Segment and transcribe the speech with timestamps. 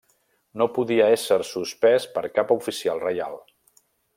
[0.61, 3.39] No podia ésser suspès per cap oficial reial.